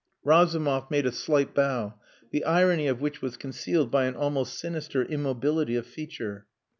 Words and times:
Razumov 0.23 0.89
made 0.89 1.05
a 1.05 1.11
slight 1.11 1.53
bow, 1.53 1.93
the 2.31 2.43
irony 2.43 2.87
of 2.87 3.01
which 3.01 3.21
was 3.21 3.37
concealed 3.37 3.91
by 3.91 4.05
an 4.05 4.15
almost 4.15 4.57
sinister 4.57 5.03
immobility 5.05 5.75
of 5.75 5.85
feature. 5.85 6.47